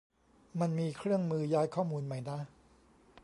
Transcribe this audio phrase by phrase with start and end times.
[0.59, 2.39] มันมีเครื่องมือย้ายข้อมูลไหมนะ